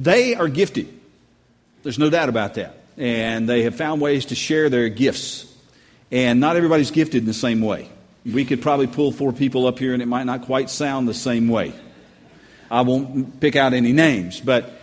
[0.00, 0.88] They are gifted.
[1.82, 2.74] There's no doubt about that.
[2.96, 5.46] And they have found ways to share their gifts.
[6.10, 7.88] And not everybody's gifted in the same way.
[8.24, 11.14] We could probably pull four people up here and it might not quite sound the
[11.14, 11.74] same way.
[12.70, 14.79] I won't pick out any names, but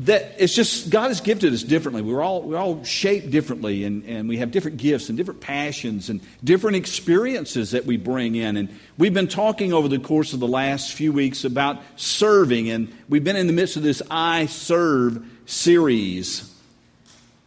[0.00, 2.00] that it's just God has gifted us differently.
[2.00, 6.08] We're all we're all shaped differently, and, and we have different gifts and different passions
[6.08, 8.56] and different experiences that we bring in.
[8.56, 12.90] And we've been talking over the course of the last few weeks about serving, and
[13.08, 16.46] we've been in the midst of this I Serve series.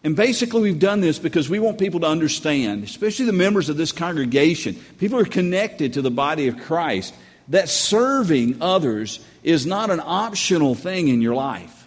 [0.04, 3.78] And basically, we've done this because we want people to understand, especially the members of
[3.78, 7.16] this congregation, people who are connected to the body of Christ,
[7.48, 11.83] that serving others is not an optional thing in your life.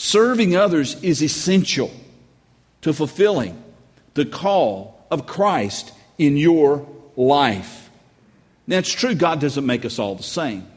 [0.00, 1.90] Serving others is essential
[2.82, 3.60] to fulfilling
[4.14, 7.90] the call of Christ in your life.
[8.68, 10.68] Now, it's true, God doesn't make us all the same.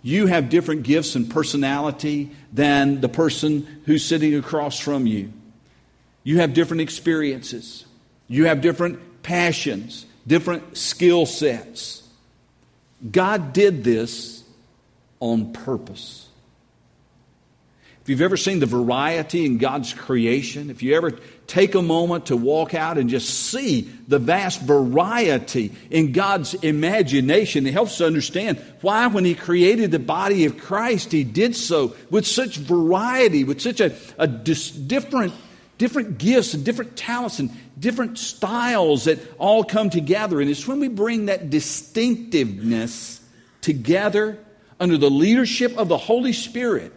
[0.00, 5.30] You have different gifts and personality than the person who's sitting across from you.
[6.24, 7.84] You have different experiences.
[8.28, 12.02] You have different passions, different skill sets.
[13.12, 14.42] God did this
[15.20, 16.27] on purpose.
[18.08, 21.10] If you've ever seen the variety in God's creation, if you ever
[21.46, 27.66] take a moment to walk out and just see the vast variety in God's imagination,
[27.66, 31.94] it helps to understand why, when He created the body of Christ, He did so
[32.08, 35.34] with such variety, with such a, a dis- different,
[35.76, 40.40] different gifts and different talents and different styles that all come together.
[40.40, 43.20] And it's when we bring that distinctiveness
[43.60, 44.38] together
[44.80, 46.94] under the leadership of the Holy Spirit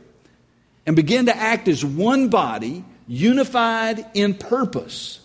[0.86, 5.20] and begin to act as one body, unified in purpose,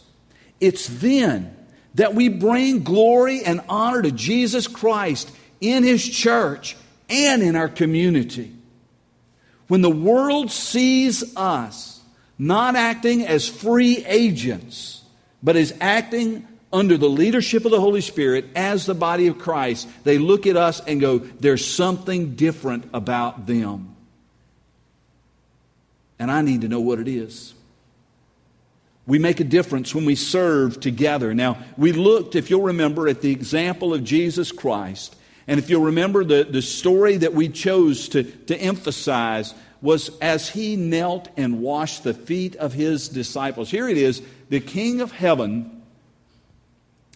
[0.60, 1.54] it's then
[1.94, 6.76] that we bring glory and honor to Jesus Christ in His church
[7.08, 8.52] and in our community.
[9.68, 12.00] When the world sees us
[12.38, 15.02] not acting as free agents,
[15.42, 19.88] but as acting under the leadership of the Holy Spirit as the body of Christ,
[20.04, 23.95] they look at us and go, there's something different about them
[26.18, 27.54] and I need to know what it is.
[29.06, 31.32] We make a difference when we serve together.
[31.32, 35.14] Now, we looked, if you'll remember, at the example of Jesus Christ.
[35.46, 40.48] And if you'll remember, the, the story that we chose to, to emphasize was as
[40.48, 43.70] he knelt and washed the feet of his disciples.
[43.70, 45.82] Here it is the King of heaven,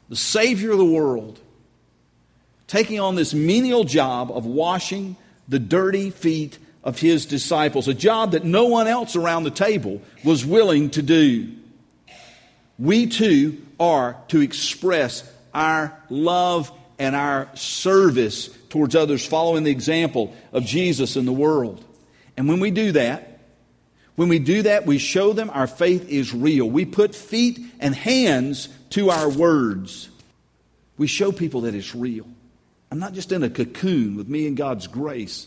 [0.09, 1.41] the Savior of the world,
[2.69, 5.17] taking on this menial job of washing
[5.49, 10.01] the dirty feet of his disciples, a job that no one else around the table
[10.25, 11.53] was willing to do.
[12.79, 20.35] We too are to express our love and our service towards others, following the example
[20.53, 21.85] of Jesus in the world.
[22.37, 23.41] And when we do that,
[24.17, 26.69] when we do that, we show them our faith is real.
[26.69, 30.11] We put feet and hands to our words.
[30.99, 32.27] We show people that it's real.
[32.91, 35.47] I'm not just in a cocoon with me and God's grace.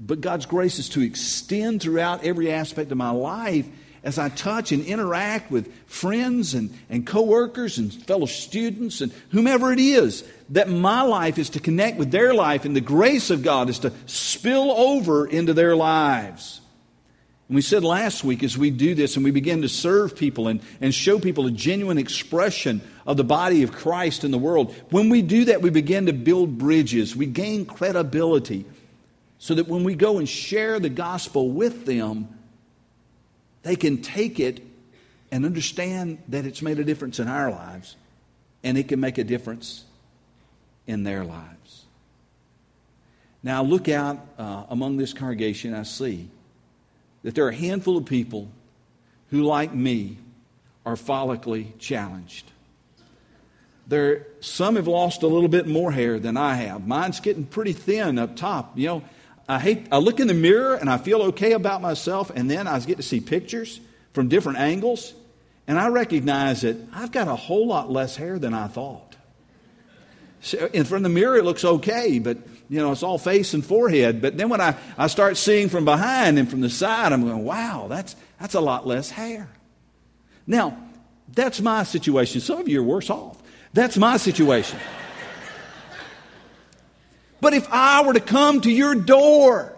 [0.00, 3.66] But God's grace is to extend throughout every aspect of my life
[4.02, 9.72] as I touch and interact with friends and, and coworkers and fellow students and whomever
[9.74, 13.42] it is, that my life is to connect with their life and the grace of
[13.42, 16.62] God is to spill over into their lives.
[17.48, 20.48] And we said last week as we do this and we begin to serve people
[20.48, 24.74] and, and show people a genuine expression of the body of Christ in the world,
[24.88, 27.14] when we do that, we begin to build bridges.
[27.14, 28.64] We gain credibility
[29.42, 32.28] so that when we go and share the gospel with them,
[33.62, 34.62] they can take it
[35.32, 37.96] and understand that it's made a difference in our lives
[38.62, 39.84] and it can make a difference
[40.86, 41.86] in their lives.
[43.42, 46.28] Now, look out uh, among this congregation, I see
[47.22, 48.46] that there are a handful of people
[49.30, 50.18] who, like me,
[50.84, 52.50] are follically challenged.
[53.86, 56.86] There, some have lost a little bit more hair than I have.
[56.86, 58.78] Mine's getting pretty thin up top.
[58.78, 59.02] You know,
[59.50, 62.68] I hate, I look in the mirror and I feel okay about myself, and then
[62.68, 63.80] I get to see pictures
[64.12, 65.12] from different angles,
[65.66, 69.16] and I recognize that I've got a whole lot less hair than I thought.
[70.40, 72.38] So in front of the mirror, it looks okay, but
[72.68, 74.22] you know, it's all face and forehead.
[74.22, 77.44] But then when I, I start seeing from behind and from the side, I'm going,
[77.44, 79.48] wow, that's, that's a lot less hair.
[80.46, 80.78] Now,
[81.34, 82.40] that's my situation.
[82.40, 83.42] Some of you are worse off.
[83.72, 84.78] That's my situation.
[87.40, 89.76] But if I were to come to your door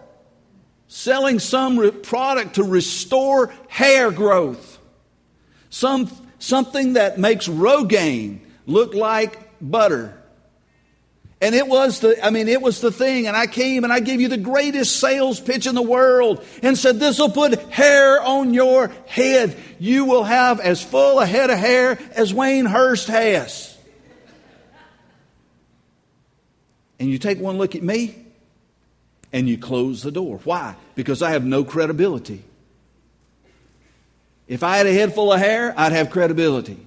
[0.87, 4.79] selling some product to restore hair growth,
[5.69, 10.15] some, something that makes Rogaine look like butter,
[11.43, 13.27] And it was the, I mean, it was the thing.
[13.27, 16.77] And I came and I gave you the greatest sales pitch in the world and
[16.77, 19.57] said, this will put hair on your head.
[19.77, 23.72] You will have as full a head of hair as Wayne Hurst has.
[27.03, 28.15] And you take one look at me
[29.33, 30.39] and you close the door.
[30.45, 30.77] Why?
[30.95, 32.45] Because I have no credibility.
[34.47, 36.77] If I had a head full of hair, I'd have credibility.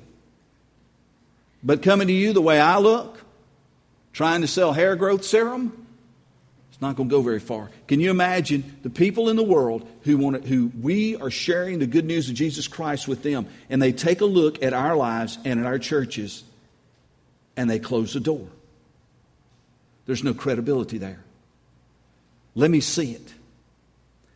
[1.63, 3.23] But coming to you the way I look,
[4.15, 5.87] trying to sell hair growth serum,
[6.73, 7.71] it's not going to go very far.
[7.87, 11.79] Can you imagine the people in the world who want to, who we are sharing
[11.79, 14.97] the good news of Jesus Christ with them, and they take a look at our
[14.97, 16.43] lives and at our churches,
[17.55, 18.49] and they close the door.
[20.07, 21.23] There's no credibility there.
[22.55, 23.35] Let me see it.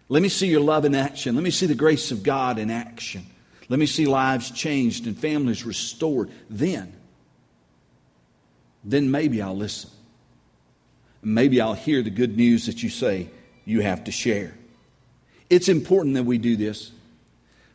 [0.09, 1.37] Let me see your love in action.
[1.37, 3.25] Let me see the grace of God in action.
[3.69, 6.31] Let me see lives changed and families restored.
[6.51, 6.93] Then
[8.85, 9.91] then maybe I'll listen.
[11.23, 13.29] Maybe I'll hear the good news that you say
[13.65, 14.55] you have to share.
[15.51, 16.93] It's important that we do this.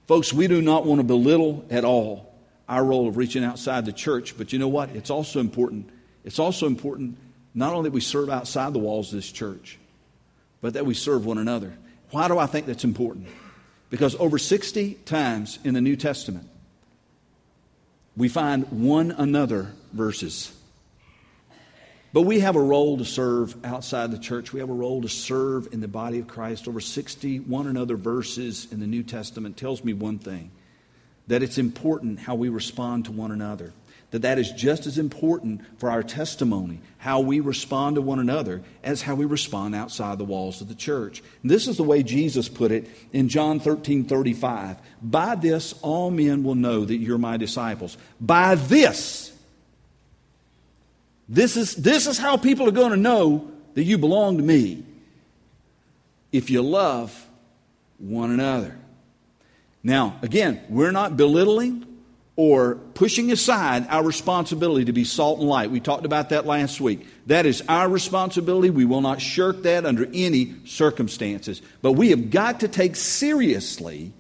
[0.08, 2.34] Folks, we do not want to belittle at all
[2.68, 4.90] our role of reaching outside the church, but you know what?
[4.96, 5.90] It's also important.
[6.24, 7.18] It's also important
[7.56, 9.80] not only that we serve outside the walls of this church,
[10.62, 11.74] but that we serve one another.
[12.12, 13.28] Why do I think that's important?
[13.90, 16.50] Because over 60 times in the New Testament,
[18.18, 20.52] we find one another verses.
[22.14, 24.54] But we have a role to serve outside the church.
[24.54, 26.68] We have a role to serve in the body of Christ.
[26.68, 30.52] Over 60 one another verses in the New Testament tells me one thing
[31.28, 33.74] that it's important how we respond to one another.
[34.16, 38.62] That that is just as important for our testimony, how we respond to one another,
[38.82, 41.22] as how we respond outside the walls of the church.
[41.42, 44.78] And this is the way Jesus put it in John 13 35.
[45.02, 47.98] By this, all men will know that you're my disciples.
[48.22, 49.38] By this,
[51.28, 54.86] this is, this is how people are going to know that you belong to me
[56.32, 57.28] if you love
[57.98, 58.78] one another.
[59.84, 61.85] Now, again, we're not belittling
[62.38, 65.72] or pushing aside our responsibility to be salt and light.
[65.72, 67.08] We talked about that last week.
[67.28, 68.70] That is our responsibility.
[68.70, 71.62] We will not shirk that under any circumstances.
[71.82, 74.12] But we have got to take seriously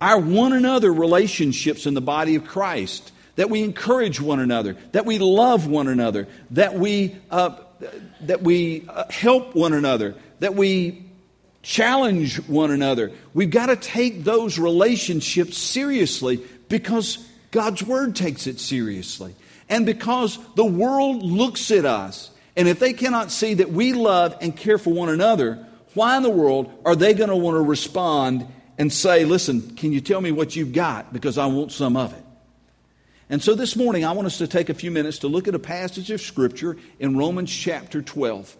[0.00, 5.06] our one another relationships in the body of Christ that we encourage one another, that
[5.06, 7.56] we love one another, that we, uh,
[8.22, 11.04] that we uh, help one another, that we
[11.62, 13.10] challenge one another.
[13.32, 19.34] We've got to take those relationships seriously because God's Word takes it seriously.
[19.68, 24.36] And because the world looks at us, and if they cannot see that we love
[24.40, 27.62] and care for one another, why in the world are they going to want to
[27.62, 28.46] respond
[28.78, 31.12] and say, Listen, can you tell me what you've got?
[31.12, 32.24] Because I want some of it.
[33.30, 35.54] And so this morning, I want us to take a few minutes to look at
[35.54, 38.56] a passage of Scripture in Romans chapter 12.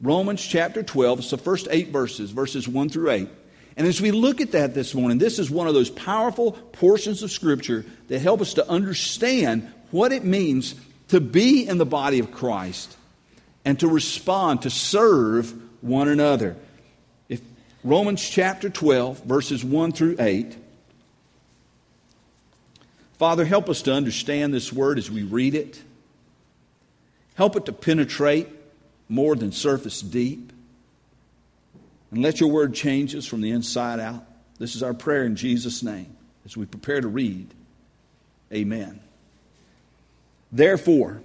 [0.00, 3.28] Romans chapter 12, it's the first eight verses, verses 1 through 8.
[3.76, 7.22] And as we look at that this morning, this is one of those powerful portions
[7.22, 10.74] of Scripture that help us to understand what it means
[11.08, 12.96] to be in the body of Christ
[13.64, 16.56] and to respond, to serve one another.
[17.28, 17.40] If
[17.84, 20.56] Romans chapter 12, verses 1 through 8.
[23.18, 25.82] Father, help us to understand this word as we read it.
[27.34, 28.48] Help it to penetrate
[29.08, 30.49] more than surface deep.
[32.10, 34.24] And let your word change us from the inside out.
[34.58, 37.48] This is our prayer in Jesus' name as we prepare to read.
[38.52, 39.00] Amen.
[40.52, 41.22] Therefore,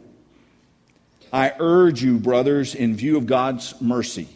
[1.34, 4.30] I urge you, brothers, in view of God's mercy,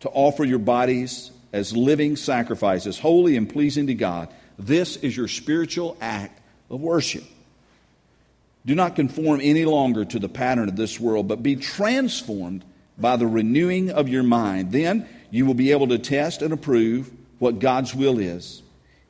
[0.00, 4.28] to offer your bodies as living sacrifices, holy and pleasing to God.
[4.58, 7.24] This is your spiritual act of worship.
[8.66, 12.64] Do not conform any longer to the pattern of this world, but be transformed
[12.98, 14.70] by the renewing of your mind.
[14.70, 18.62] Then you will be able to test and approve what God's will is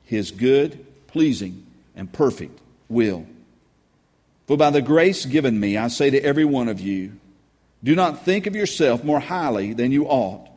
[0.04, 2.58] His good, pleasing, and perfect
[2.88, 3.26] will.
[4.46, 7.12] For by the grace given me, I say to every one of you,
[7.82, 10.48] do not think of yourself more highly than you ought,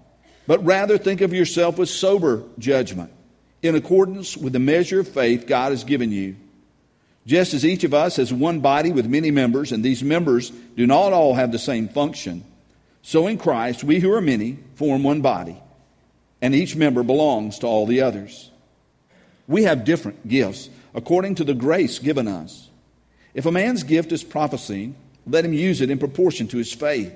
[0.45, 3.11] but rather think of yourself with sober judgment,
[3.61, 6.35] in accordance with the measure of faith God has given you.
[7.25, 10.85] Just as each of us has one body with many members, and these members do
[10.85, 12.43] not all have the same function,
[13.03, 15.61] so in Christ we who are many form one body,
[16.41, 18.49] and each member belongs to all the others.
[19.47, 22.69] We have different gifts according to the grace given us.
[23.33, 24.95] If a man's gift is prophesying,
[25.27, 27.13] let him use it in proportion to his faith.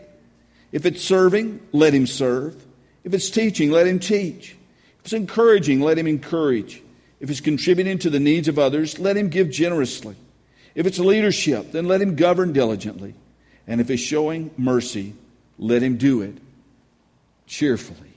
[0.72, 2.66] If it's serving, let him serve.
[3.04, 4.56] If it's teaching, let him teach.
[5.00, 6.82] If it's encouraging, let him encourage.
[7.20, 10.16] If it's contributing to the needs of others, let him give generously.
[10.76, 13.16] If it's leadership, then let him govern diligently.
[13.66, 15.16] And if it's showing mercy,
[15.58, 16.38] let him do it
[17.46, 18.14] cheerfully.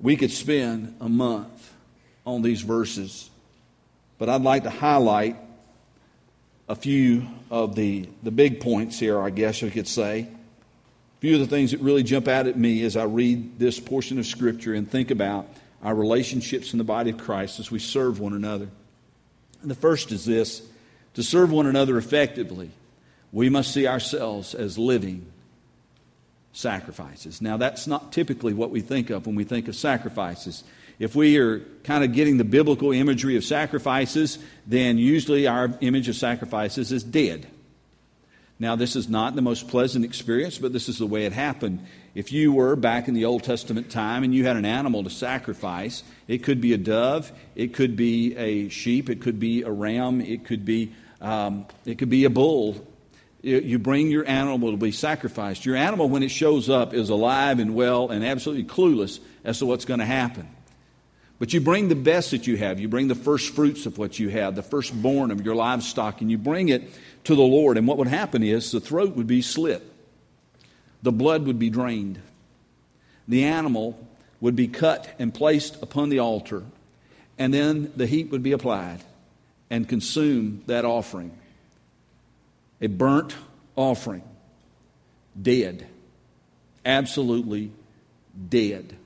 [0.00, 1.72] We could spend a month
[2.26, 3.30] on these verses,
[4.18, 5.36] but I'd like to highlight
[6.68, 10.20] a few of the, the big points here, I guess you could say.
[10.20, 13.80] A few of the things that really jump out at me as I read this
[13.80, 15.48] portion of Scripture and think about
[15.82, 18.68] our relationships in the body of Christ as we serve one another.
[19.62, 20.62] And the first is this
[21.14, 22.70] to serve one another effectively,
[23.32, 25.26] we must see ourselves as living
[26.52, 27.42] sacrifices.
[27.42, 30.64] Now, that's not typically what we think of when we think of sacrifices.
[30.98, 36.08] If we are kind of getting the biblical imagery of sacrifices, then usually our image
[36.08, 37.46] of sacrifices is dead.
[38.58, 41.84] Now, this is not the most pleasant experience, but this is the way it happened.
[42.14, 45.10] If you were back in the Old Testament time and you had an animal to
[45.10, 49.70] sacrifice, it could be a dove, it could be a sheep, it could be a
[49.70, 52.86] ram, it could be, um, it could be a bull
[53.46, 55.64] you bring your animal to be sacrificed.
[55.64, 59.66] Your animal, when it shows up, is alive and well and absolutely clueless as to
[59.66, 60.48] what's going to happen.
[61.38, 62.80] But you bring the best that you have.
[62.80, 66.30] You bring the first fruits of what you have, the firstborn of your livestock, and
[66.30, 66.90] you bring it
[67.24, 67.78] to the Lord.
[67.78, 69.82] And what would happen is the throat would be slit,
[71.02, 72.20] the blood would be drained,
[73.28, 74.04] the animal
[74.40, 76.64] would be cut and placed upon the altar,
[77.38, 79.00] and then the heat would be applied
[79.70, 81.30] and consume that offering
[82.80, 83.34] a burnt
[83.74, 84.22] offering.
[85.40, 85.86] Dead.
[86.84, 87.72] Absolutely
[88.48, 88.96] dead.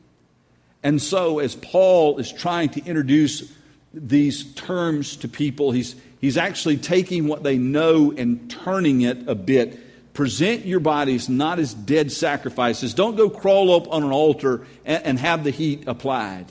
[0.82, 3.52] And so, as Paul is trying to introduce
[3.92, 9.34] these terms to people, he's, he's actually taking what they know and turning it a
[9.34, 9.78] bit.
[10.14, 12.94] Present your bodies not as dead sacrifices.
[12.94, 16.46] Don't go crawl up on an altar and, and have the heat applied.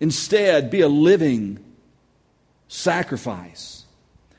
[0.00, 1.64] Instead, be a living
[2.68, 3.83] sacrifice.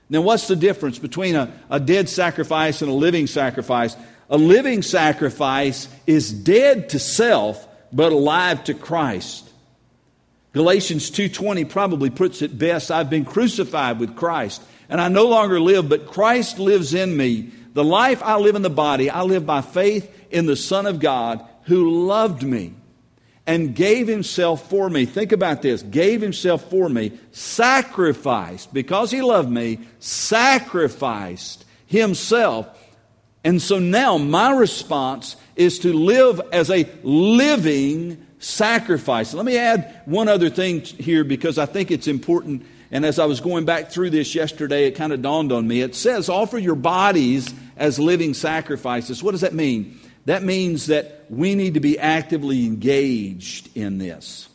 [0.10, 3.96] Now, what's the difference between a, a dead sacrifice and a living sacrifice?
[4.30, 9.50] A living sacrifice is dead to self, but alive to Christ.
[10.54, 15.60] Galatians 2:20 probably puts it best, I've been crucified with Christ, and I no longer
[15.60, 17.50] live, but Christ lives in me.
[17.74, 21.00] The life I live in the body, I live by faith in the Son of
[21.00, 22.74] God who loved me
[23.48, 25.06] and gave himself for me.
[25.06, 32.68] Think about this gave himself for me, sacrificed, because he loved me, sacrificed himself.
[33.44, 39.34] And so now my response is to live as a living sacrifice.
[39.34, 42.66] Let me add one other thing here because I think it's important.
[42.92, 45.82] And as I was going back through this yesterday, it kind of dawned on me.
[45.82, 49.22] It says, offer your bodies as living sacrifices.
[49.22, 50.00] What does that mean?
[50.26, 54.50] That means that we need to be actively engaged in this.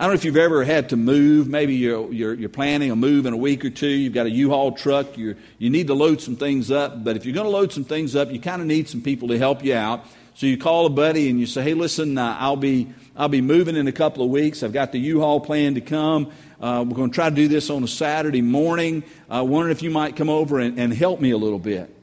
[0.00, 1.46] I don't know if you've ever had to move.
[1.46, 3.86] Maybe you're, you're, you're planning a move in a week or two.
[3.86, 5.18] You've got a U-Haul truck.
[5.18, 7.04] you you need to load some things up.
[7.04, 9.28] But if you're going to load some things up, you kind of need some people
[9.28, 10.06] to help you out.
[10.34, 13.42] So you call a buddy and you say, hey, listen, uh, I'll, be, I'll be
[13.42, 14.62] moving in a couple of weeks.
[14.62, 16.32] I've got the U-Haul plan to come.
[16.58, 19.02] Uh, we're going to try to do this on a Saturday morning.
[19.28, 21.94] I uh, wondering if you might come over and, and help me a little bit.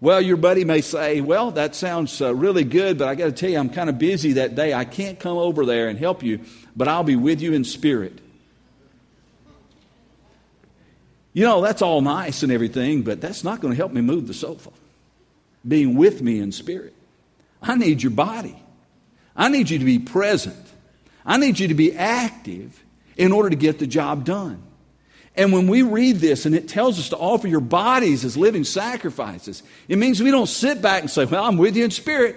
[0.00, 3.32] Well, your buddy may say, Well, that sounds uh, really good, but I got to
[3.32, 4.72] tell you, I'm kind of busy that day.
[4.72, 6.40] I can't come over there and help you,
[6.74, 8.18] but I'll be with you in spirit.
[11.32, 14.26] You know, that's all nice and everything, but that's not going to help me move
[14.26, 14.70] the sofa.
[15.66, 16.94] Being with me in spirit.
[17.62, 18.60] I need your body.
[19.36, 20.56] I need you to be present.
[21.24, 22.82] I need you to be active
[23.16, 24.62] in order to get the job done.
[25.36, 28.64] And when we read this and it tells us to offer your bodies as living
[28.64, 32.36] sacrifices, it means we don't sit back and say, Well, I'm with you in spirit.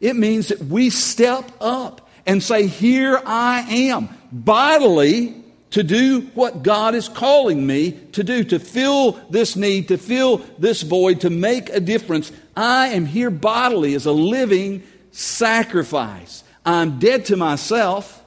[0.00, 5.36] It means that we step up and say, Here I am, bodily
[5.70, 10.38] to do what God is calling me to do, to fill this need, to fill
[10.58, 12.32] this void, to make a difference.
[12.56, 14.82] I am here bodily as a living
[15.12, 16.42] sacrifice.
[16.66, 18.19] I'm dead to myself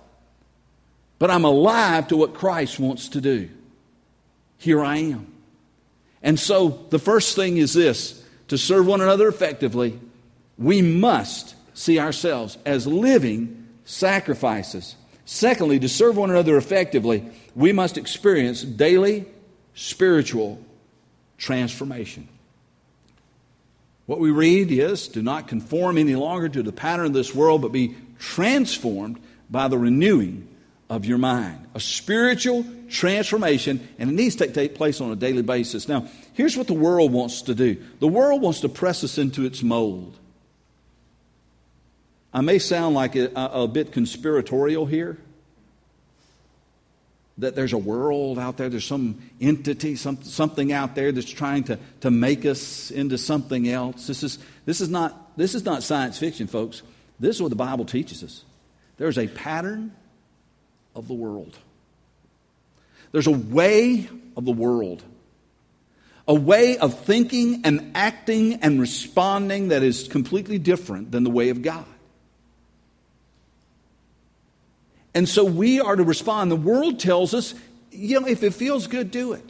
[1.20, 3.50] but I'm alive to what Christ wants to do.
[4.58, 5.28] Here I am.
[6.22, 10.00] And so the first thing is this to serve one another effectively,
[10.58, 14.96] we must see ourselves as living sacrifices.
[15.26, 19.26] Secondly, to serve one another effectively, we must experience daily
[19.74, 20.60] spiritual
[21.38, 22.28] transformation.
[24.06, 27.62] What we read is do not conform any longer to the pattern of this world,
[27.62, 30.48] but be transformed by the renewing
[30.90, 31.68] of your mind.
[31.74, 35.88] A spiritual transformation, and it needs to take place on a daily basis.
[35.88, 39.46] Now, here's what the world wants to do the world wants to press us into
[39.46, 40.18] its mold.
[42.34, 45.20] I may sound like a, a bit conspiratorial here,
[47.38, 51.64] that there's a world out there, there's some entity, some, something out there that's trying
[51.66, 54.08] to, to make us into something else.
[54.08, 56.82] This is, this, is not, this is not science fiction, folks.
[57.20, 58.44] This is what the Bible teaches us.
[58.98, 59.94] There's a pattern
[60.96, 61.58] of the world,
[63.12, 65.04] there's a way of the world,
[66.28, 71.50] a way of thinking and acting and responding that is completely different than the way
[71.50, 71.86] of God.
[75.14, 76.50] And so we are to respond.
[76.50, 77.54] The world tells us,
[77.92, 79.44] you know, if it feels good, do it.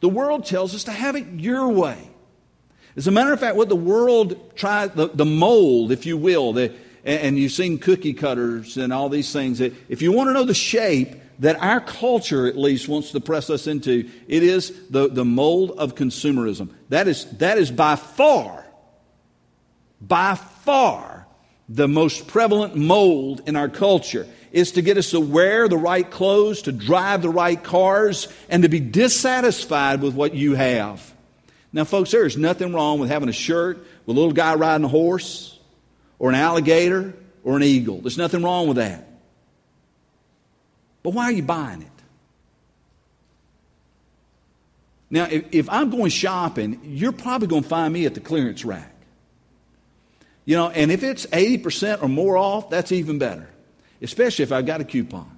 [0.00, 1.98] The world tells us to have it your way.
[2.96, 6.52] As a matter of fact, what the world tries, the, the mold, if you will,
[6.52, 6.72] the,
[7.04, 10.44] and you've seen cookie cutters and all these things, that if you want to know
[10.44, 15.08] the shape that our culture at least wants to press us into, it is the,
[15.08, 16.70] the mold of consumerism.
[16.88, 18.64] That is, that is by far,
[20.00, 21.26] by far,
[21.68, 26.08] the most prevalent mold in our culture is to get us to wear the right
[26.08, 31.12] clothes, to drive the right cars, and to be dissatisfied with what you have.
[31.72, 34.84] Now, folks, there is nothing wrong with having a shirt with a little guy riding
[34.84, 35.53] a horse,
[36.24, 37.12] or an alligator,
[37.42, 38.00] or an eagle.
[38.00, 39.06] There's nothing wrong with that.
[41.02, 41.88] But why are you buying it?
[45.10, 48.64] Now, if, if I'm going shopping, you're probably going to find me at the clearance
[48.64, 48.90] rack.
[50.46, 53.50] You know, and if it's 80% or more off, that's even better
[54.04, 55.30] especially if I've got a coupon.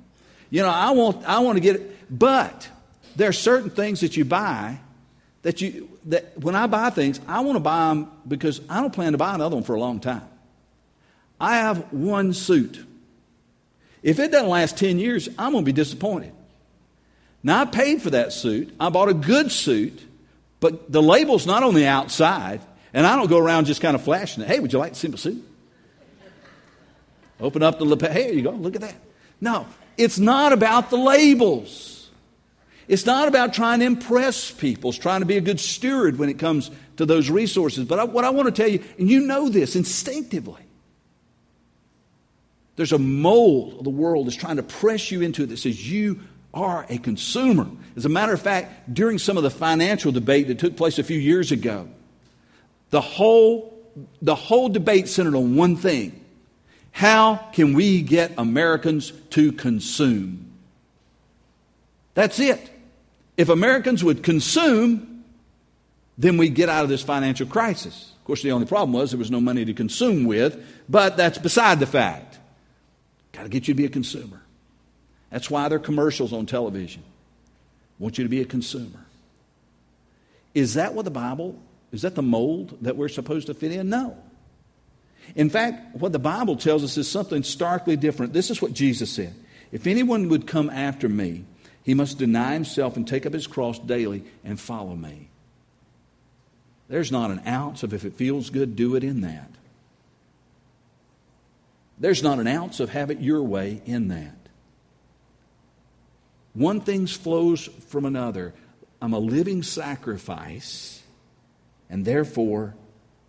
[0.51, 2.69] You know, I want, I want to get it, but
[3.15, 4.79] there are certain things that you buy
[5.43, 8.93] that you, that when I buy things, I want to buy them because I don't
[8.93, 10.23] plan to buy another one for a long time.
[11.41, 12.85] I have one suit.
[14.03, 16.33] If it doesn't last 10 years, I'm going to be disappointed.
[17.43, 18.75] Now, I paid for that suit.
[18.81, 20.03] I bought a good suit,
[20.61, 22.61] but the label's not on the outside,
[22.93, 24.49] and I don't go around just kind of flashing it.
[24.49, 25.45] Hey, would you like to see my suit?
[27.41, 28.11] Open up the lapel.
[28.11, 28.51] Hey, you go.
[28.51, 28.95] Look at that.
[29.41, 29.67] No,
[29.99, 32.11] it's not about the labels.
[32.89, 34.91] It's not about trying to impress people.
[34.91, 37.85] It's trying to be a good steward when it comes to those resources.
[37.85, 40.63] But I, what I want to tell you, and you know this instinctively,
[42.77, 45.91] there's a mold of the world that's trying to press you into it that says
[45.91, 46.21] you
[46.55, 47.69] are a consumer.
[47.97, 51.05] As a matter of fact, during some of the financial debate that took place a
[51.05, 51.89] few years ago,
[52.91, 53.75] the whole,
[54.23, 56.23] the whole debate centered on one thing
[56.93, 60.51] how can we get Americans to consume?
[62.15, 62.71] That's it.
[63.37, 65.23] If Americans would consume,
[66.17, 68.13] then we'd get out of this financial crisis.
[68.19, 70.59] Of course, the only problem was there was no money to consume with,
[70.89, 72.26] but that's beside the fact.
[73.37, 74.41] Got to get you to be a consumer.
[75.31, 77.03] That's why there are commercials on television.
[77.99, 79.05] want you to be a consumer.
[80.55, 81.59] Is that what the Bible,
[81.93, 83.91] is that the mold that we're supposed to fit in?
[83.91, 84.17] No.
[85.35, 88.33] In fact, what the Bible tells us is something starkly different.
[88.33, 89.35] This is what Jesus said
[89.71, 91.45] If anyone would come after me,
[91.83, 95.29] he must deny himself and take up his cross daily and follow me.
[96.89, 99.51] There's not an ounce of if it feels good, do it in that.
[101.99, 104.35] There's not an ounce of have it your way in that.
[106.53, 108.55] One thing flows from another.
[109.01, 111.03] I'm a living sacrifice,
[111.91, 112.75] and therefore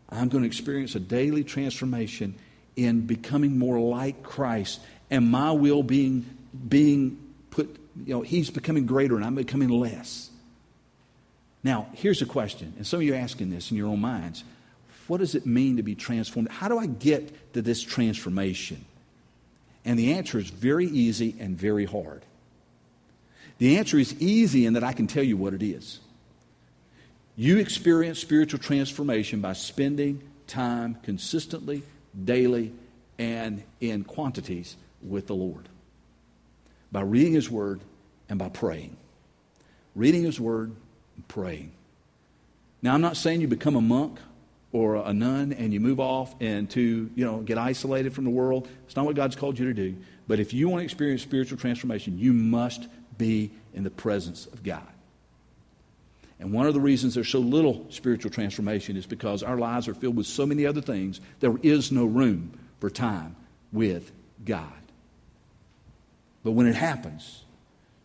[0.09, 2.35] I'm going to experience a daily transformation
[2.75, 6.25] in becoming more like Christ and my will being,
[6.67, 7.17] being
[7.49, 10.29] put, you know, He's becoming greater and I'm becoming less.
[11.63, 14.43] Now, here's a question, and some of you are asking this in your own minds.
[15.07, 16.49] What does it mean to be transformed?
[16.49, 18.85] How do I get to this transformation?
[19.85, 22.23] And the answer is very easy and very hard.
[23.57, 25.99] The answer is easy in that I can tell you what it is.
[27.35, 31.83] You experience spiritual transformation by spending time consistently,
[32.25, 32.73] daily,
[33.17, 35.69] and in quantities with the Lord.
[36.91, 37.81] By reading His Word
[38.29, 38.97] and by praying.
[39.95, 40.75] Reading His Word
[41.15, 41.71] and praying.
[42.81, 44.19] Now, I'm not saying you become a monk
[44.71, 48.29] or a nun and you move off and to, you know, get isolated from the
[48.29, 48.67] world.
[48.85, 49.95] It's not what God's called you to do.
[50.27, 54.63] But if you want to experience spiritual transformation, you must be in the presence of
[54.63, 54.87] God.
[56.39, 59.93] And one of the reasons there's so little spiritual transformation is because our lives are
[59.93, 63.35] filled with so many other things, there is no room for time
[63.71, 64.11] with
[64.45, 64.71] God.
[66.43, 67.43] But when it happens,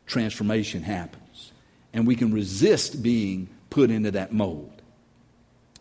[0.07, 1.53] transformation happens.
[1.92, 4.81] And we can resist being put into that mold.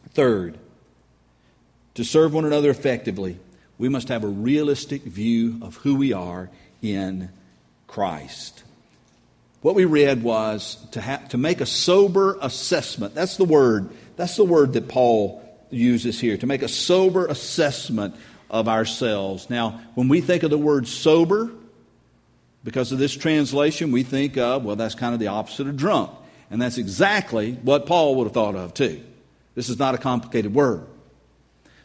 [0.10, 0.58] Third,
[2.02, 3.38] to serve one another effectively,
[3.78, 6.50] we must have a realistic view of who we are
[6.82, 7.30] in
[7.88, 8.64] Christ.
[9.62, 13.14] What we read was to, have, to make a sober assessment.
[13.14, 13.90] That's the word.
[14.16, 18.16] That's the word that Paul uses here, to make a sober assessment
[18.50, 19.50] of ourselves.
[19.50, 21.52] Now, when we think of the word sober,
[22.64, 26.12] Because of this translation, we think of, well, that's kind of the opposite of drunk.
[26.52, 29.02] And that's exactly what Paul would have thought of, too.
[29.56, 30.86] This is not a complicated word.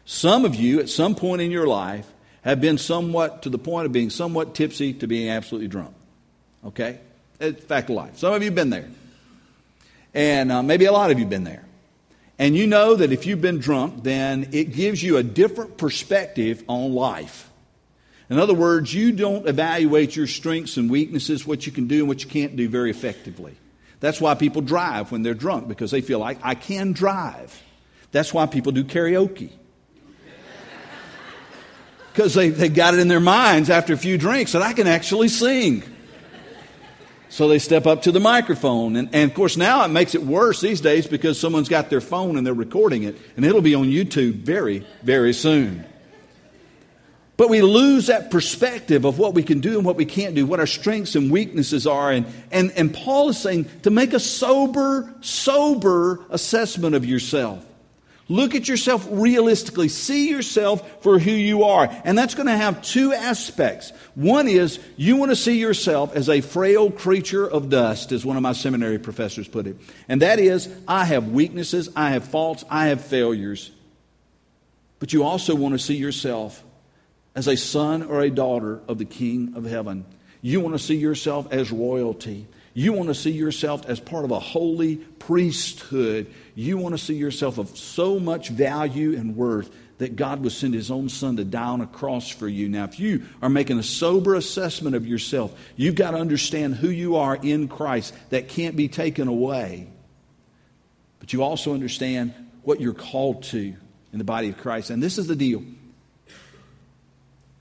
[0.09, 2.09] Some of you, at some point in your life,
[2.41, 5.93] have been somewhat to the point of being somewhat tipsy to being absolutely drunk.
[6.65, 6.99] Okay?
[7.41, 8.17] It's fact of life.
[8.17, 8.87] Some of you have been there.
[10.13, 11.65] And uh, maybe a lot of you have been there.
[12.39, 16.63] And you know that if you've been drunk, then it gives you a different perspective
[16.69, 17.49] on life.
[18.29, 22.07] In other words, you don't evaluate your strengths and weaknesses, what you can do and
[22.07, 23.57] what you can't do very effectively.
[23.99, 27.61] That's why people drive when they're drunk, because they feel like, I can drive.
[28.13, 29.49] That's why people do karaoke.
[32.17, 34.87] Because they, they got it in their minds after a few drinks that I can
[34.87, 35.83] actually sing.
[37.29, 38.95] So they step up to the microphone.
[38.95, 42.01] And, and, of course, now it makes it worse these days because someone's got their
[42.01, 43.19] phone and they're recording it.
[43.35, 45.85] And it'll be on YouTube very, very soon.
[47.37, 50.47] But we lose that perspective of what we can do and what we can't do,
[50.47, 52.11] what our strengths and weaknesses are.
[52.11, 57.63] And, and, and Paul is saying to make a sober, sober assessment of yourself.
[58.29, 59.87] Look at yourself realistically.
[59.87, 61.89] See yourself for who you are.
[62.03, 63.91] And that's going to have two aspects.
[64.15, 68.35] One is you want to see yourself as a frail creature of dust, as one
[68.35, 69.77] of my seminary professors put it.
[70.09, 73.71] And that is, I have weaknesses, I have faults, I have failures.
[74.99, 76.61] But you also want to see yourself
[77.33, 80.05] as a son or a daughter of the King of heaven.
[80.41, 82.47] You want to see yourself as royalty.
[82.77, 86.31] You want to see yourself as part of a holy priesthood.
[86.53, 90.75] You want to see yourself of so much value and worth that God would send
[90.75, 92.69] His own Son to die on a cross for you.
[92.69, 96.89] Now, if you are making a sober assessment of yourself, you've got to understand who
[96.89, 98.13] you are in Christ.
[98.29, 99.87] That can't be taken away.
[101.17, 103.73] But you also understand what you're called to
[104.13, 104.91] in the body of Christ.
[104.91, 105.63] And this is the deal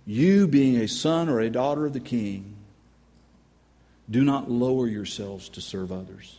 [0.05, 2.56] you, being a son or a daughter of the king,
[4.11, 6.37] do not lower yourselves to serve others.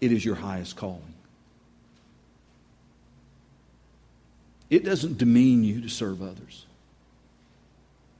[0.00, 1.14] It is your highest calling.
[4.68, 6.66] It doesn't demean you to serve others,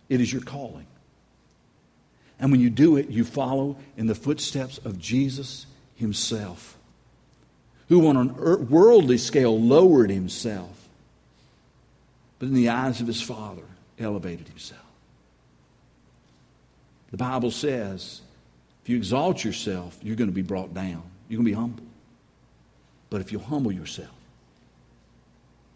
[0.09, 0.87] it is your calling.
[2.39, 6.77] And when you do it, you follow in the footsteps of Jesus himself,
[7.89, 10.77] who on a worldly scale lowered himself
[12.39, 13.63] but in the eyes of his Father,
[13.99, 14.81] elevated himself.
[17.17, 18.21] The Bible says
[18.83, 21.03] if you exalt yourself, you're going to be brought down.
[21.31, 21.85] You're going to be humble.
[23.09, 24.13] But if you humble yourself,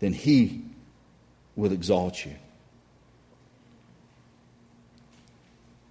[0.00, 0.62] then he
[1.56, 2.34] will exalt you.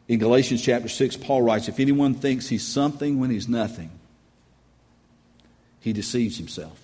[0.08, 3.90] In Galatians chapter 6, Paul writes If anyone thinks he's something when he's nothing,
[5.80, 6.80] he deceives himself.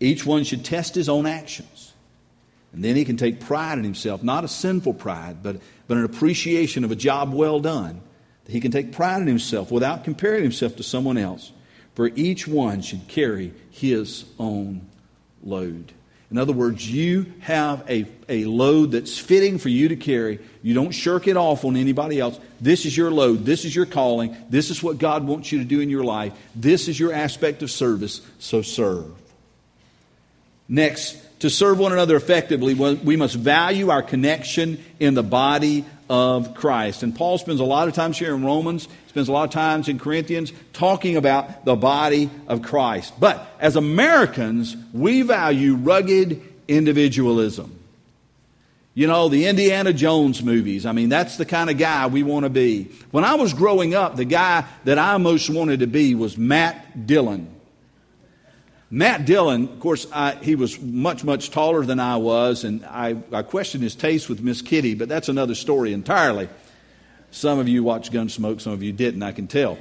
[0.00, 1.94] Each one should test his own actions.
[2.72, 5.56] And then he can take pride in himself, not a sinful pride, but,
[5.88, 8.00] but an appreciation of a job well done.
[8.48, 11.52] He can take pride in himself without comparing himself to someone else.
[11.94, 14.86] For each one should carry his own
[15.42, 15.92] load.
[16.30, 20.38] In other words, you have a, a load that's fitting for you to carry.
[20.62, 22.40] You don't shirk it off on anybody else.
[22.58, 23.44] This is your load.
[23.44, 24.34] This is your calling.
[24.48, 26.32] This is what God wants you to do in your life.
[26.54, 29.12] This is your aspect of service, so serve.
[30.70, 36.54] Next, to serve one another effectively, we must value our connection in the body of
[36.54, 37.02] Christ.
[37.02, 39.88] And Paul spends a lot of time here in Romans, spends a lot of times
[39.88, 43.14] in Corinthians talking about the body of Christ.
[43.18, 47.76] But as Americans, we value rugged individualism.
[48.94, 50.86] You know, the Indiana Jones movies.
[50.86, 52.84] I mean, that's the kind of guy we want to be.
[53.10, 57.04] When I was growing up, the guy that I most wanted to be was Matt
[57.04, 57.51] Dillon.
[58.94, 63.16] Matt Dillon, of course, I, he was much, much taller than I was, and I,
[63.32, 66.46] I questioned his taste with Miss Kitty, but that's another story entirely.
[67.30, 69.78] Some of you watched Gunsmoke, some of you didn't, I can tell.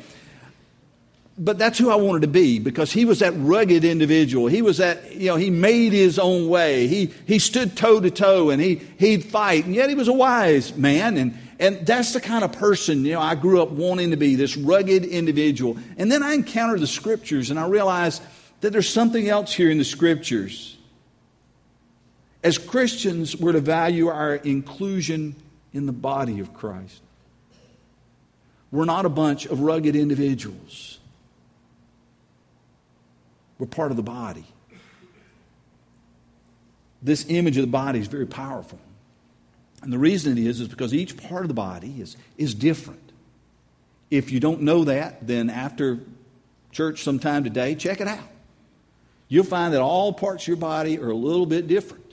[1.38, 4.47] But that's who I wanted to be because he was that rugged individual.
[4.47, 6.88] He was that, you know, he made his own way.
[6.88, 10.13] He, he stood toe to toe and he, he'd fight, and yet he was a
[10.13, 11.17] wise man.
[11.17, 14.36] And, and that's the kind of person, you know, I grew up wanting to be
[14.36, 15.78] this rugged individual.
[15.97, 18.21] And then I encountered the scriptures and I realized
[18.62, 20.78] that there's something else here in the scriptures.
[22.43, 25.36] As Christians, we're to value our inclusion
[25.74, 27.02] in the body of Christ.
[28.71, 31.00] We're not a bunch of rugged individuals.
[33.60, 34.45] We're part of the body.
[37.02, 38.80] This image of the body is very powerful.
[39.82, 43.12] And the reason it is is because each part of the body is, is different.
[44.12, 46.00] If you don't know that, then after
[46.71, 48.19] church sometime today, check it out
[49.32, 52.04] you'll find that all parts of your body are a little bit different.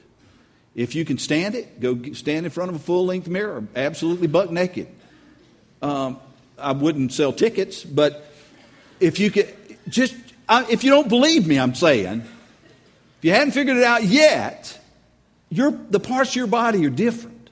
[0.77, 4.29] If you can stand it, go stand in front of a full length mirror, absolutely
[4.29, 4.87] buck naked.
[5.83, 6.21] Um,
[6.57, 8.25] I wouldn't sell tickets, but
[9.01, 9.53] if you could,
[9.89, 10.15] just
[10.49, 14.79] if you don't believe me, I'm saying, if you hadn't figured it out yet,
[15.51, 17.51] the parts of your body are different.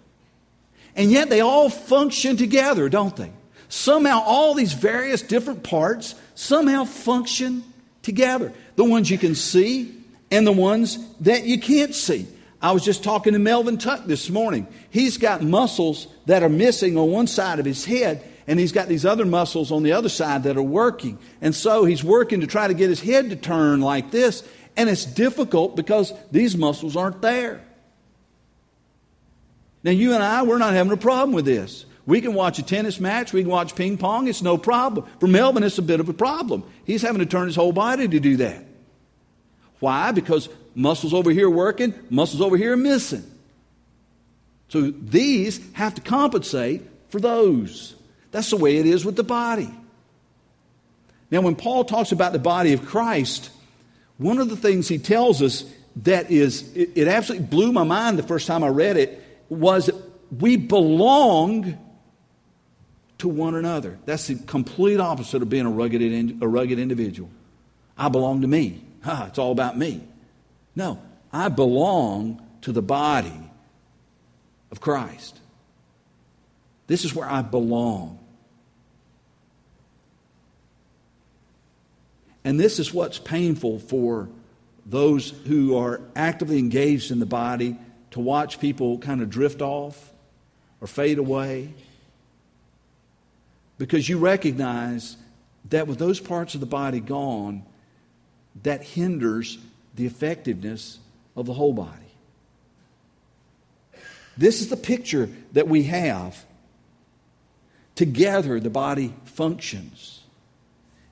[0.94, 3.32] And yet they all function together, don't they?
[3.68, 7.64] Somehow, all these various different parts somehow function
[8.02, 8.52] together.
[8.76, 9.94] The ones you can see
[10.30, 12.26] and the ones that you can't see.
[12.60, 14.66] I was just talking to Melvin Tuck this morning.
[14.90, 18.88] He's got muscles that are missing on one side of his head, and he's got
[18.88, 21.18] these other muscles on the other side that are working.
[21.40, 24.42] And so he's working to try to get his head to turn like this,
[24.76, 27.62] and it's difficult because these muscles aren't there.
[29.84, 31.84] Now, you and I, we're not having a problem with this.
[32.06, 35.06] We can watch a tennis match, we can watch ping pong, it's no problem.
[35.20, 36.64] For Melvin, it's a bit of a problem.
[36.84, 38.65] He's having to turn his whole body to do that.
[39.80, 40.12] Why?
[40.12, 43.24] Because muscles over here working, muscles over here missing.
[44.68, 47.94] So these have to compensate for those.
[48.30, 49.70] That's the way it is with the body.
[51.30, 53.50] Now, when Paul talks about the body of Christ,
[54.18, 55.64] one of the things he tells us
[56.02, 59.86] that is, it, it absolutely blew my mind the first time I read it, was
[59.86, 59.94] that
[60.30, 61.78] we belong
[63.18, 63.98] to one another.
[64.04, 67.30] That's the complete opposite of being a rugged, a rugged individual.
[67.96, 68.82] I belong to me.
[69.06, 70.00] Ha, it's all about me.
[70.74, 71.00] No,
[71.32, 73.50] I belong to the body
[74.72, 75.38] of Christ.
[76.88, 78.18] This is where I belong.
[82.42, 84.28] And this is what's painful for
[84.84, 87.76] those who are actively engaged in the body
[88.10, 90.10] to watch people kind of drift off
[90.80, 91.72] or fade away.
[93.78, 95.16] Because you recognize
[95.70, 97.64] that with those parts of the body gone,
[98.62, 99.58] that hinders
[99.94, 100.98] the effectiveness
[101.34, 101.90] of the whole body.
[104.36, 106.44] This is the picture that we have.
[107.94, 110.20] Together, the body functions.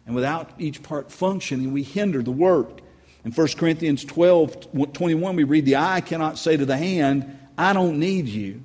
[0.07, 2.81] And without each part functioning, we hinder the work.
[3.25, 7.73] In 1 Corinthians 12 21, we read, The eye cannot say to the hand, I
[7.73, 8.63] don't need you.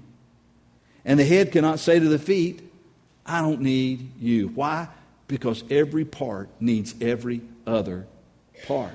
[1.05, 2.61] And the head cannot say to the feet,
[3.25, 4.49] I don't need you.
[4.49, 4.89] Why?
[5.27, 8.05] Because every part needs every other
[8.65, 8.93] part.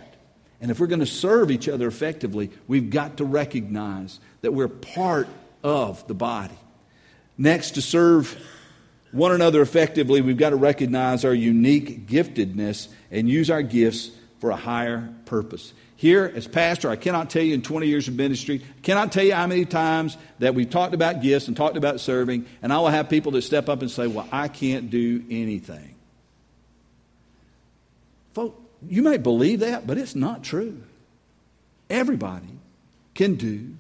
[0.61, 4.69] And if we're going to serve each other effectively, we've got to recognize that we're
[4.69, 5.29] part
[5.63, 6.59] of the body.
[7.37, 8.37] Next, to serve
[9.13, 14.51] one another effectively, we've got to recognize our unique giftedness and use our gifts for
[14.51, 15.73] a higher purpose.
[15.97, 19.35] Here, as pastor, I cannot tell you in 20 years of ministry, cannot tell you
[19.35, 22.89] how many times that we've talked about gifts and talked about serving, and I will
[22.89, 25.95] have people that step up and say, Well, I can't do anything.
[28.35, 30.83] Folks, you may believe that, but it's not true.
[31.91, 32.59] Everybody
[33.15, 33.75] can do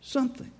[0.00, 0.50] something.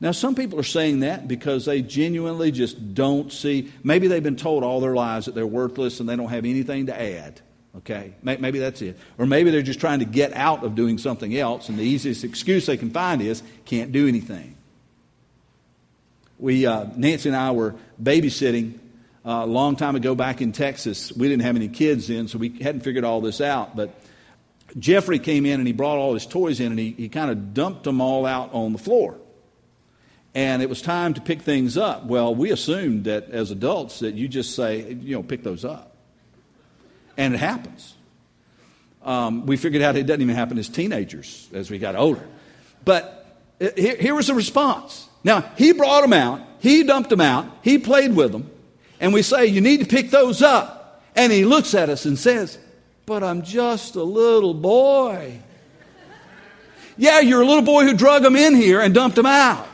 [0.00, 4.34] Now, some people are saying that because they genuinely just don't see, maybe they've been
[4.34, 7.40] told all their lives that they're worthless and they don't have anything to add.
[7.76, 8.12] Okay?
[8.22, 8.98] Maybe that's it.
[9.16, 12.24] Or maybe they're just trying to get out of doing something else, and the easiest
[12.24, 14.56] excuse they can find is can't do anything.
[16.38, 18.78] We, uh, Nancy and I were babysitting
[19.24, 21.12] uh, a long time ago back in Texas.
[21.12, 23.76] We didn't have any kids then, so we hadn't figured all this out.
[23.76, 23.94] But
[24.78, 27.54] Jeffrey came in and he brought all his toys in and he, he kind of
[27.54, 29.16] dumped them all out on the floor.
[30.34, 32.06] And it was time to pick things up.
[32.06, 35.94] Well, we assumed that as adults that you just say, you know, pick those up.
[37.18, 37.94] And it happens.
[39.04, 42.26] Um, we figured out it doesn't even happen as teenagers as we got older.
[42.84, 45.08] But uh, here, here was the response.
[45.22, 48.50] Now, he brought them out, he dumped them out, he played with them,
[49.02, 51.02] and we say, You need to pick those up.
[51.14, 52.56] And he looks at us and says,
[53.04, 55.40] But I'm just a little boy.
[56.96, 59.68] yeah, you're a little boy who drug them in here and dumped them out.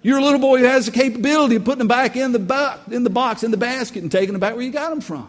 [0.00, 2.94] You're a little boy who has the capability of putting them back in the, bu-
[2.94, 5.28] in the box, in the basket, and taking them back where you got them from.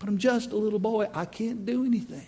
[0.00, 1.08] But I'm just a little boy.
[1.14, 2.26] I can't do anything.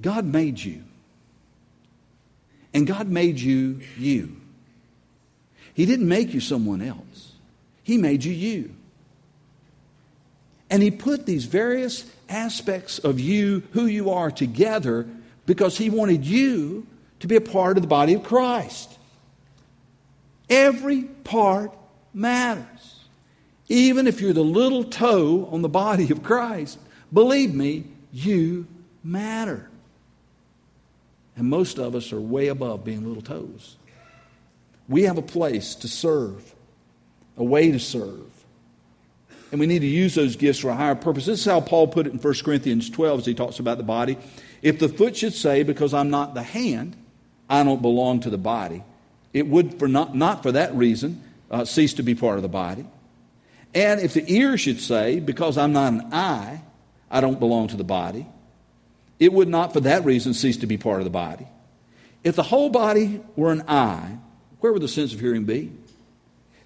[0.00, 0.84] God made you.
[2.72, 4.43] And God made you you.
[5.74, 7.32] He didn't make you someone else,
[7.82, 8.74] He made you you.
[10.70, 15.06] And He put these various aspects of you, who you are, together
[15.46, 16.86] because He wanted you
[17.20, 18.98] to be a part of the body of Christ.
[20.48, 21.72] Every part
[22.12, 22.66] matters.
[23.68, 26.78] Even if you're the little toe on the body of Christ,
[27.12, 28.66] believe me, you
[29.02, 29.68] matter.
[31.36, 33.76] And most of us are way above being little toes.
[34.88, 36.54] We have a place to serve,
[37.36, 38.30] a way to serve.
[39.50, 41.26] and we need to use those gifts for a higher purpose.
[41.26, 43.84] This is how Paul put it in 1 Corinthians 12 as he talks about the
[43.84, 44.18] body.
[44.62, 46.96] If the foot should say, Because I'm not the hand,
[47.48, 48.82] I don't belong to the body,
[49.32, 52.48] it would, for not, not for that reason, uh, cease to be part of the
[52.48, 52.84] body.
[53.74, 56.62] And if the ear should say, Because I'm not an eye,
[57.10, 58.26] I don't belong to the body,
[59.20, 61.46] it would not for that reason cease to be part of the body.
[62.24, 64.18] If the whole body were an eye,
[64.64, 65.70] where would the sense of hearing be?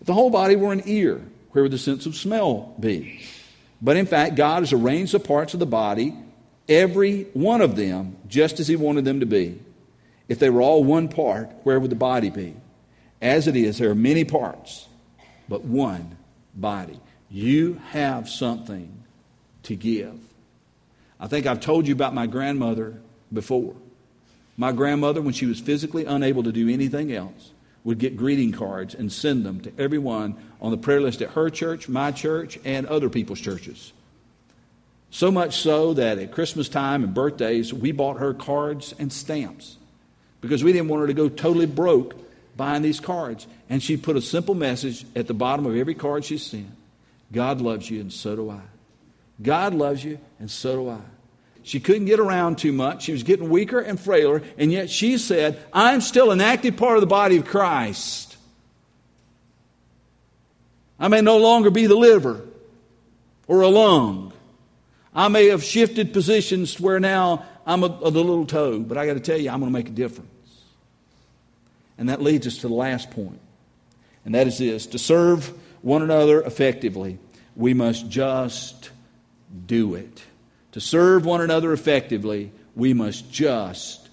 [0.01, 3.21] If the whole body were an ear, where would the sense of smell be?
[3.83, 6.15] But in fact, God has arranged the parts of the body,
[6.69, 9.61] every one of them, just as He wanted them to be.
[10.29, 12.55] If they were all one part, where would the body be?
[13.21, 14.87] As it is, there are many parts,
[15.49, 16.19] but one
[16.55, 17.01] body.
[17.29, 19.03] You have something
[19.65, 20.21] to give.
[21.19, 23.01] I think I've told you about my grandmother
[23.33, 23.75] before.
[24.57, 27.51] My grandmother, when she was physically unable to do anything else,
[27.85, 31.51] would get greeting cards and send them to everyone on the prayer list at her
[31.51, 33.93] church, my church, and other people's churches.
[35.11, 39.77] So much so that at Christmas time and birthdays, we bought her cards and stamps
[40.41, 42.15] because we didn't want her to go totally broke
[42.57, 43.47] buying these cards.
[43.71, 46.71] And she put a simple message at the bottom of every card she sent
[47.31, 48.61] God loves you, and so do I.
[49.43, 51.01] God loves you, and so do I.
[51.69, 53.03] She couldn't get around too much.
[53.03, 56.97] She was getting weaker and frailer, and yet she said, I'm still an active part
[56.97, 58.39] of the body of Christ.
[60.99, 62.41] I may no longer be the liver
[63.47, 64.33] or a lung.
[65.15, 69.15] I may have shifted positions where now I'm a, a little toe, but I got
[69.15, 70.31] to tell you, I'm going to make a difference.
[71.99, 73.41] And that leads us to the last point,
[74.25, 75.53] and that is this to serve
[75.83, 77.19] one another effectively,
[77.55, 78.89] we must just
[79.67, 80.23] do it.
[80.73, 84.09] To serve one another effectively, we must just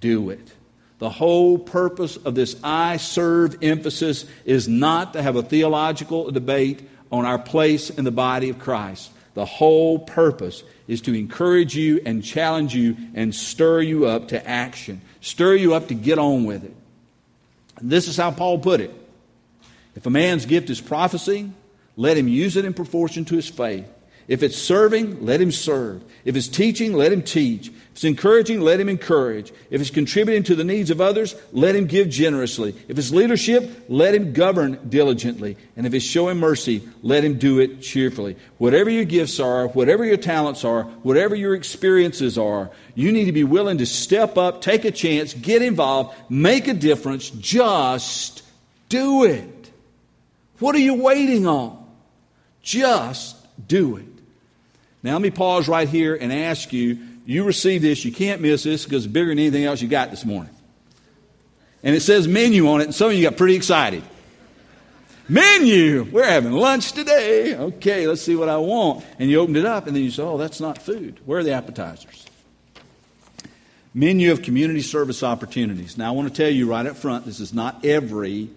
[0.00, 0.52] do it.
[0.98, 6.88] The whole purpose of this I serve emphasis is not to have a theological debate
[7.10, 9.10] on our place in the body of Christ.
[9.34, 14.48] The whole purpose is to encourage you and challenge you and stir you up to
[14.48, 16.74] action, stir you up to get on with it.
[17.78, 18.92] And this is how Paul put it.
[19.96, 21.50] If a man's gift is prophecy,
[21.96, 23.86] let him use it in proportion to his faith.
[24.26, 26.02] If it's serving, let him serve.
[26.24, 27.68] If it's teaching, let him teach.
[27.68, 29.52] If it's encouraging, let him encourage.
[29.70, 32.74] If it's contributing to the needs of others, let him give generously.
[32.88, 35.56] If it's leadership, let him govern diligently.
[35.76, 38.36] And if it's showing mercy, let him do it cheerfully.
[38.58, 43.32] Whatever your gifts are, whatever your talents are, whatever your experiences are, you need to
[43.32, 47.28] be willing to step up, take a chance, get involved, make a difference.
[47.30, 48.42] Just
[48.88, 49.70] do it.
[50.58, 51.84] What are you waiting on?
[52.62, 53.36] Just
[53.68, 54.13] do it.
[55.04, 58.62] Now, let me pause right here and ask you you receive this, you can't miss
[58.64, 60.52] this because it's bigger than anything else you got this morning.
[61.82, 64.02] And it says menu on it, and some of you got pretty excited.
[65.28, 66.04] Menu!
[66.04, 67.54] We're having lunch today.
[67.54, 69.04] Okay, let's see what I want.
[69.18, 71.20] And you opened it up, and then you say, oh, that's not food.
[71.26, 72.26] Where are the appetizers?
[73.92, 75.98] Menu of community service opportunities.
[75.98, 78.48] Now, I want to tell you right up front this is not every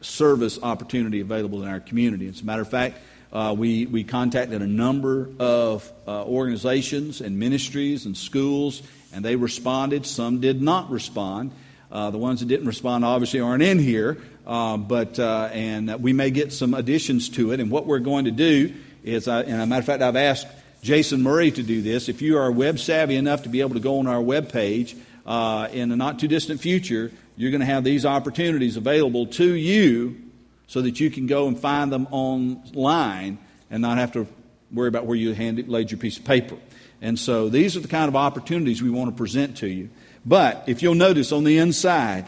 [0.00, 2.28] service opportunity available in our community.
[2.28, 2.98] As a matter of fact,
[3.32, 9.36] uh, we, we contacted a number of uh, organizations and ministries and schools, and they
[9.36, 10.06] responded.
[10.06, 11.52] Some did not respond.
[11.90, 16.12] Uh, the ones that didn't respond obviously aren't in here, uh, but uh, and we
[16.12, 17.60] may get some additions to it.
[17.60, 20.46] And what we're going to do is, and as a matter of fact, I've asked
[20.82, 22.08] Jason Murray to do this.
[22.08, 24.96] If you are web savvy enough to be able to go on our web page
[25.26, 29.44] uh, in the not too distant future, you're going to have these opportunities available to
[29.54, 30.27] you
[30.68, 33.38] so that you can go and find them online
[33.70, 34.26] and not have to
[34.70, 35.34] worry about where you
[35.66, 36.56] laid your piece of paper.
[37.00, 39.88] And so these are the kind of opportunities we want to present to you.
[40.26, 42.26] But if you'll notice on the inside,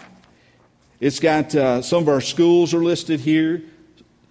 [1.00, 3.62] it's got uh, some of our schools are listed here,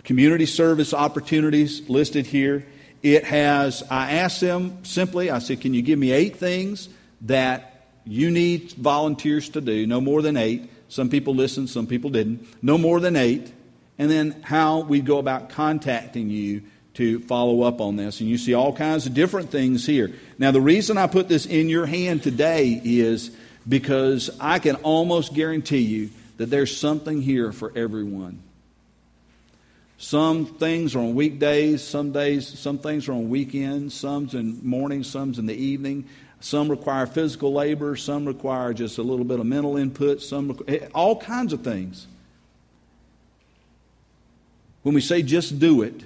[0.03, 2.65] community service opportunities listed here.
[3.03, 6.89] It has, I asked them simply, I said, can you give me eight things
[7.21, 9.85] that you need volunteers to do?
[9.85, 10.69] No more than eight.
[10.87, 12.47] Some people listened, some people didn't.
[12.63, 13.53] No more than eight
[13.99, 16.63] and then how we go about contacting you
[16.95, 18.21] to follow up on this.
[18.21, 20.11] And you see all kinds of different things here.
[20.37, 23.29] Now, the reason I put this in your hand today is
[23.67, 28.41] because I can almost guarantee you that there's something here for everyone.
[29.97, 35.03] Some things are on weekdays, some days, some things are on weekends, some's in morning,
[35.03, 36.07] some's in the evening.
[36.39, 40.87] Some require physical labor, some require just a little bit of mental input, some eh,
[40.95, 42.07] all kinds of things.
[44.83, 46.03] When we say just do it,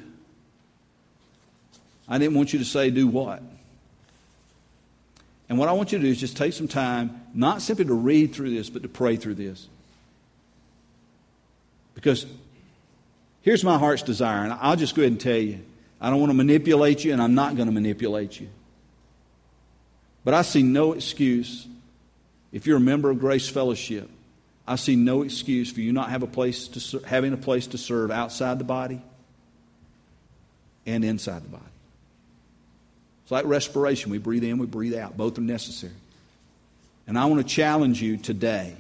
[2.08, 3.42] I didn't want you to say do what.
[5.50, 7.94] And what I want you to do is just take some time, not simply to
[7.94, 9.68] read through this, but to pray through this.
[11.94, 12.26] Because
[13.42, 15.60] here's my heart's desire, and I'll just go ahead and tell you
[16.02, 18.50] I don't want to manipulate you, and I'm not going to manipulate you.
[20.26, 21.68] But I see no excuse
[22.52, 24.10] if you're a member of Grace Fellowship.
[24.66, 27.78] I see no excuse for you not have a place to, having a place to
[27.78, 29.02] serve outside the body
[30.86, 31.64] and inside the body.
[33.24, 34.12] It's like respiration.
[34.12, 35.18] We breathe in, we breathe out.
[35.18, 35.94] Both are necessary.
[37.08, 38.76] And I want to challenge you today.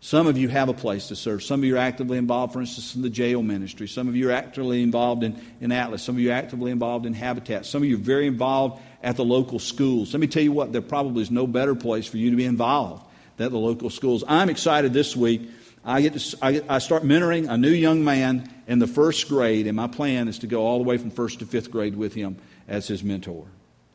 [0.00, 1.42] Some of you have a place to serve.
[1.42, 3.88] Some of you are actively involved, for instance, in the jail ministry.
[3.88, 6.02] Some of you are actively involved in, in Atlas.
[6.02, 7.64] Some of you are actively involved in Habitat.
[7.64, 10.12] Some of you are very involved at the local schools.
[10.12, 12.44] Let me tell you what, there probably is no better place for you to be
[12.44, 13.05] involved
[13.36, 14.24] than the local schools.
[14.26, 15.50] I'm excited this week.
[15.84, 19.66] I, get to, I, I start mentoring a new young man in the first grade,
[19.66, 22.14] and my plan is to go all the way from first to fifth grade with
[22.14, 23.46] him as his mentor.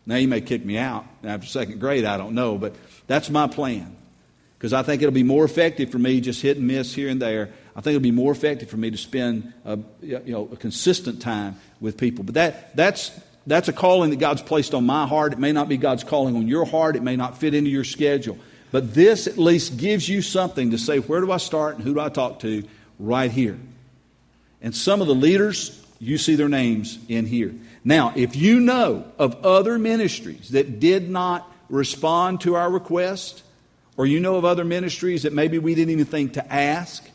[0.06, 2.76] Now, he may kick me out after second grade, I don't know, but
[3.08, 3.98] that's my plan.
[4.58, 7.22] Because I think it'll be more effective for me just hit and miss here and
[7.22, 7.50] there.
[7.76, 10.56] I think it'll be more effective for me to spend uh, a, you know, a
[10.56, 12.24] consistent time with people.
[12.24, 13.12] But that, that's,
[13.48, 15.34] that's a calling that God's placed on my heart.
[15.34, 17.84] It may not be God's calling on your heart, it may not fit into your
[17.84, 18.38] schedule.
[18.72, 21.94] But this at least gives you something to say where do I start and who
[21.94, 22.64] do I talk to
[23.00, 23.60] right here.
[24.62, 27.54] And some of the leaders, you see their names in here.
[27.84, 33.44] Now, if you know of other ministries that did not respond to our request,
[33.98, 37.08] or you know of other ministries that maybe we didn't even think to ask,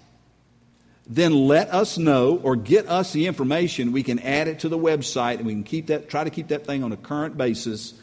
[1.07, 3.93] then let us know or get us the information.
[3.93, 6.49] We can add it to the website and we can keep that, try to keep
[6.49, 7.95] that thing on a current basis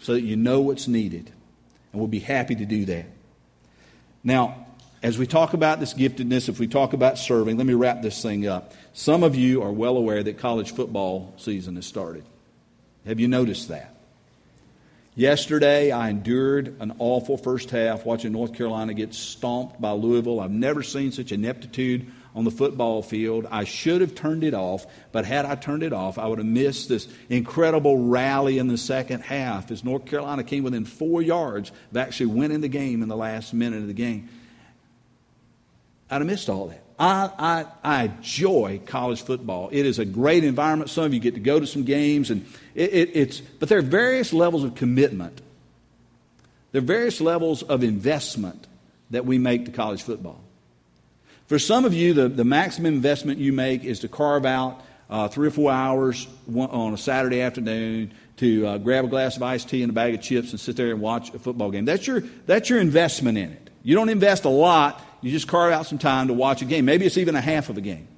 [0.00, 1.30] so that you know what's needed.
[1.92, 3.06] And we'll be happy to do that.
[4.24, 4.66] Now,
[5.02, 8.22] as we talk about this giftedness, if we talk about serving, let me wrap this
[8.22, 8.72] thing up.
[8.92, 12.24] Some of you are well aware that college football season has started.
[13.04, 13.96] Have you noticed that?
[15.14, 20.40] Yesterday, I endured an awful first half watching North Carolina get stomped by Louisville.
[20.40, 23.46] I've never seen such ineptitude on the football field.
[23.50, 26.46] I should have turned it off, but had I turned it off, I would have
[26.46, 31.70] missed this incredible rally in the second half as North Carolina came within four yards
[31.90, 34.28] of actually winning the game in the last minute of the game.
[36.10, 36.82] I'd have missed all that.
[36.98, 39.70] I, I, I enjoy college football.
[39.72, 40.90] It is a great environment.
[40.90, 43.78] Some of you get to go to some games, and it, it, it's, but there
[43.78, 45.40] are various levels of commitment.
[46.70, 48.66] There are various levels of investment
[49.10, 50.40] that we make to college football.
[51.46, 54.80] For some of you, the, the maximum investment you make is to carve out
[55.10, 59.42] uh, three or four hours on a Saturday afternoon to uh, grab a glass of
[59.42, 61.84] iced tea and a bag of chips and sit there and watch a football game.
[61.84, 63.70] That's your, that's your investment in it.
[63.82, 66.84] You don't invest a lot you just carve out some time to watch a game.
[66.84, 68.08] Maybe it's even a half of a game.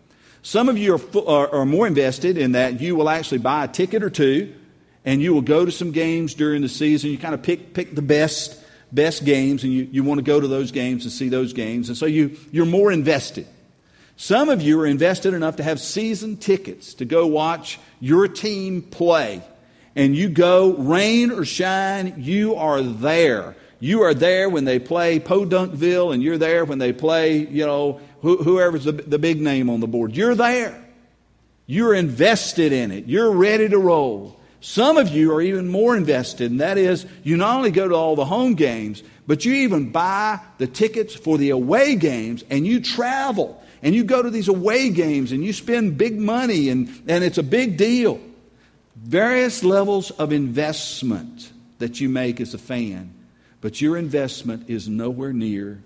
[0.43, 3.69] Some of you are, are, are more invested in that you will actually buy a
[3.69, 4.55] ticket or two
[5.05, 7.11] and you will go to some games during the season.
[7.11, 8.59] You kind of pick, pick the best,
[8.95, 11.89] best games and you, you want to go to those games and see those games.
[11.89, 13.47] And so you, you're more invested.
[14.17, 18.83] Some of you are invested enough to have season tickets to go watch your team
[18.83, 19.43] play.
[19.97, 23.57] And you go, rain or shine, you are there.
[23.81, 28.01] You are there when they play Podunkville, and you're there when they play, you know,
[28.23, 30.17] whoever's the, the big name on the board.
[30.17, 30.83] You're there.
[31.67, 33.07] You're invested in it.
[33.07, 34.41] You're ready to roll.
[34.65, 37.95] Some of you are even more invested, and that is you not only go to
[37.95, 42.67] all the home games, but you even buy the tickets for the away games and
[42.67, 46.89] you travel and you go to these away games and you spend big money and,
[47.07, 48.19] and it's a big deal.
[48.97, 53.13] Various levels of investment that you make as a fan.
[53.61, 55.83] But your investment is nowhere near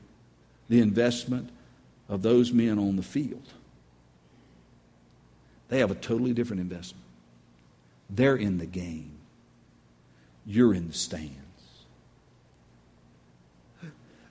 [0.68, 1.50] the investment
[2.08, 3.48] of those men on the field.
[5.68, 7.07] They have a totally different investment.
[8.10, 9.18] They're in the game,
[10.46, 11.34] you're in the stands.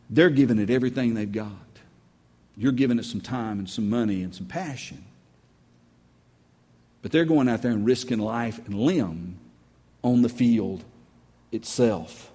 [0.10, 1.52] They're giving it everything they've got.
[2.56, 5.04] You're giving it some time and some money and some passion.
[7.02, 9.38] But they're going out there and risking life and limb
[10.02, 10.84] on the field
[11.52, 12.32] itself.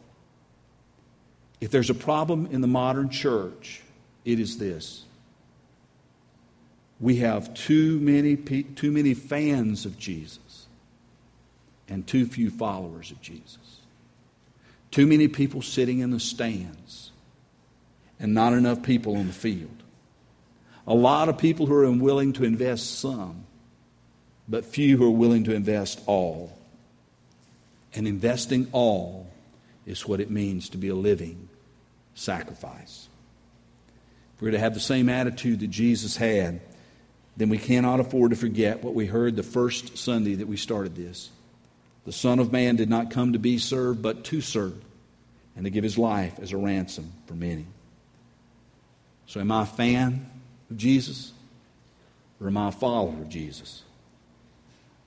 [1.60, 3.82] If there's a problem in the modern church,
[4.24, 5.04] it is this.
[7.00, 10.38] We have too many, too many fans of Jesus
[11.88, 13.80] and too few followers of Jesus.
[14.90, 17.10] Too many people sitting in the stands
[18.20, 19.82] and not enough people on the field.
[20.86, 23.44] A lot of people who are unwilling to invest some,
[24.48, 26.56] but few who are willing to invest all.
[27.94, 29.30] And investing all
[29.86, 31.48] is what it means to be a living
[32.14, 33.08] sacrifice.
[34.36, 36.60] If we're to have the same attitude that Jesus had,
[37.36, 40.94] then we cannot afford to forget what we heard the first Sunday that we started
[40.94, 41.30] this.
[42.04, 44.82] The Son of Man did not come to be served, but to serve,
[45.54, 47.66] and to give his life as a ransom for many.
[49.26, 50.28] So, am I a fan
[50.70, 51.32] of Jesus,
[52.40, 53.82] or am I a follower of Jesus?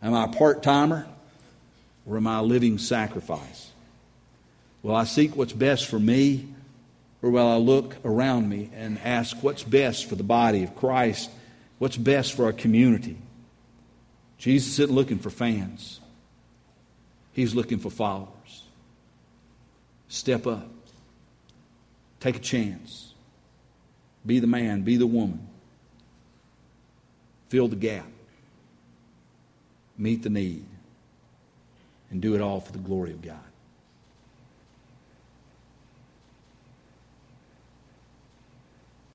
[0.02, 1.08] Am I a part timer
[2.06, 3.72] or am I a living sacrifice?
[4.84, 6.48] Will I seek what's best for me
[7.24, 11.32] or will I look around me and ask what's best for the body of Christ?
[11.80, 13.18] What's best for our community?
[14.38, 16.00] Jesus isn't looking for fans,
[17.36, 18.64] He's looking for followers.
[20.08, 20.72] Step up,
[22.22, 23.14] take a chance,
[24.26, 25.46] be the man, be the woman,
[27.50, 28.08] fill the gap,
[29.98, 30.66] meet the need,
[32.10, 33.40] and do it all for the glory of God.